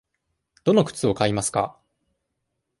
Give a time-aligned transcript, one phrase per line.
[0.63, 1.79] どの靴を買いますか。